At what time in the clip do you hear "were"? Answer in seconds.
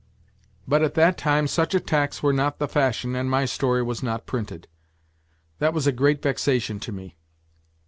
2.23-2.33